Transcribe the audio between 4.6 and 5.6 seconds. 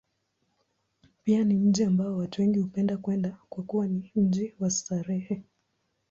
starehe.